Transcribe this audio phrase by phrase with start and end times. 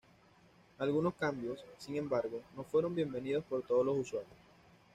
[0.79, 4.33] Algunos cambios, sin embargo, no fueron bienvenidos por todos los usuarios.